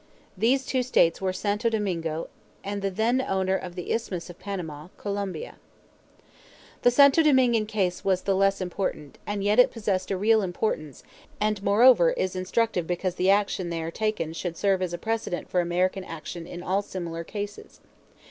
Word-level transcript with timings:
These 0.35 0.65
two 0.65 0.81
states 0.81 1.21
were 1.21 1.31
Santo 1.31 1.69
Domingo 1.69 2.27
and 2.63 2.81
the 2.81 2.89
then 2.89 3.21
owner 3.21 3.55
of 3.55 3.75
the 3.75 3.91
Isthmus 3.91 4.31
of 4.31 4.39
Panama, 4.39 4.87
Colombia. 4.97 5.57
The 6.81 6.89
Santo 6.89 7.21
Domingan 7.21 7.67
case 7.67 8.03
was 8.03 8.23
the 8.23 8.33
less 8.35 8.61
important; 8.61 9.19
and 9.27 9.43
yet 9.43 9.59
it 9.59 9.69
possessed 9.69 10.09
a 10.09 10.17
real 10.17 10.41
importance, 10.41 11.03
and 11.39 11.61
moreover 11.61 12.13
is 12.13 12.35
instructive 12.35 12.87
because 12.87 13.13
the 13.13 13.29
action 13.29 13.69
there 13.69 13.91
taken 13.91 14.33
should 14.33 14.57
serve 14.57 14.81
as 14.81 14.91
a 14.91 14.97
precedent 14.97 15.51
for 15.51 15.61
American 15.61 16.03
action 16.03 16.47
in 16.47 16.63
all 16.63 16.81
similar 16.81 17.23
cases. 17.23 17.79